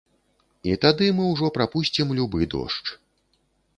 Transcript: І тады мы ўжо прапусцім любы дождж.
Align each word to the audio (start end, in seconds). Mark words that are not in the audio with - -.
І 0.69 0.77
тады 0.85 1.09
мы 1.19 1.27
ўжо 1.33 1.51
прапусцім 1.57 2.07
любы 2.21 2.51
дождж. 2.55 2.87